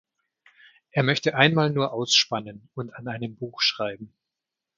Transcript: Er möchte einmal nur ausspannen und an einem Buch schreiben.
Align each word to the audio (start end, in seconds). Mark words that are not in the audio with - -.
Er 0.89 1.03
möchte 1.03 1.35
einmal 1.35 1.69
nur 1.69 1.93
ausspannen 1.93 2.71
und 2.73 2.91
an 2.95 3.07
einem 3.07 3.35
Buch 3.35 3.61
schreiben. 3.61 4.15